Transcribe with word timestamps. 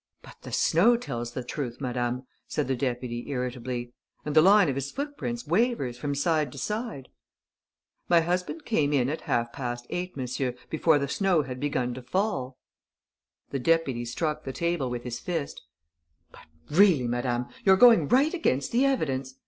"But 0.23 0.37
the 0.41 0.51
snow 0.51 0.97
tells 0.97 1.33
the 1.33 1.43
truth, 1.43 1.79
madame," 1.79 2.23
said 2.47 2.67
the 2.67 2.75
deputy, 2.75 3.25
irritably. 3.29 3.93
"And 4.25 4.35
the 4.35 4.41
line 4.41 4.67
of 4.67 4.73
his 4.73 4.89
footprints 4.89 5.45
wavers 5.45 5.95
from 5.99 6.15
side 6.15 6.51
to 6.53 6.57
side." 6.57 7.09
"My 8.09 8.21
husband 8.21 8.65
came 8.65 8.93
in 8.93 9.09
at 9.09 9.21
half 9.29 9.53
past 9.53 9.85
eight, 9.91 10.17
monsieur, 10.17 10.55
before 10.71 10.97
the 10.97 11.07
snow 11.07 11.43
had 11.43 11.59
begun 11.59 11.93
to 11.93 12.01
fall." 12.01 12.57
The 13.51 13.59
deputy 13.59 14.03
struck 14.03 14.43
the 14.43 14.51
table 14.53 14.89
with 14.89 15.03
his 15.03 15.19
fist: 15.19 15.61
"But, 16.31 16.45
really, 16.71 17.07
madame, 17.07 17.45
you're 17.63 17.77
going 17.77 18.07
right 18.07 18.33
against 18.33 18.71
the 18.71 18.83
evidence!... 18.85 19.35